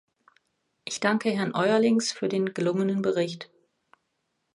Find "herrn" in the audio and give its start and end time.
1.29-1.53